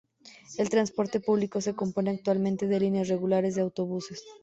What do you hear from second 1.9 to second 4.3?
actualmente de líneas regulares de autobuses.